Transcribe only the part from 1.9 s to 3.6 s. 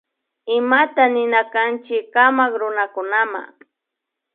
kamak runakunama